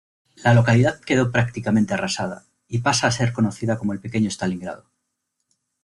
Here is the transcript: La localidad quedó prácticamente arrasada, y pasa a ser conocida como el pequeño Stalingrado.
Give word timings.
La 0.43 0.55
localidad 0.55 0.99
quedó 0.99 1.31
prácticamente 1.31 1.93
arrasada, 1.93 2.47
y 2.67 2.79
pasa 2.79 3.05
a 3.05 3.11
ser 3.11 3.33
conocida 3.33 3.77
como 3.77 3.93
el 3.93 3.99
pequeño 3.99 4.29
Stalingrado. 4.31 4.89